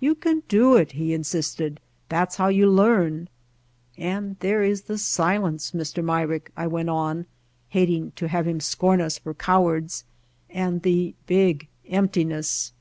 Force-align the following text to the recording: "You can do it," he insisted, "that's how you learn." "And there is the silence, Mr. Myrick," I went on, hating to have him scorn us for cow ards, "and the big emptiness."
"You 0.00 0.14
can 0.14 0.42
do 0.48 0.74
it," 0.76 0.92
he 0.92 1.12
insisted, 1.12 1.80
"that's 2.08 2.36
how 2.36 2.48
you 2.48 2.66
learn." 2.66 3.28
"And 3.98 4.38
there 4.40 4.62
is 4.62 4.84
the 4.84 4.96
silence, 4.96 5.72
Mr. 5.72 6.02
Myrick," 6.02 6.50
I 6.56 6.66
went 6.66 6.88
on, 6.88 7.26
hating 7.68 8.12
to 8.12 8.28
have 8.28 8.46
him 8.46 8.60
scorn 8.60 9.02
us 9.02 9.18
for 9.18 9.34
cow 9.34 9.66
ards, 9.66 10.04
"and 10.48 10.80
the 10.80 11.14
big 11.26 11.68
emptiness." 11.90 12.72